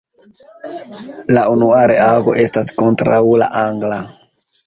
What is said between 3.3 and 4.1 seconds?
la angla.